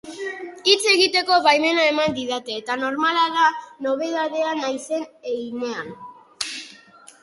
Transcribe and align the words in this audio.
Hitz 0.69 0.77
egiteko 0.91 1.37
baimena 1.47 1.83
eman 1.91 2.17
didate 2.17 2.57
eta 2.63 2.79
normala 2.87 3.29
da 3.37 3.47
nobedadea 3.89 4.59
naizen 4.65 5.09
heinean. 5.33 5.97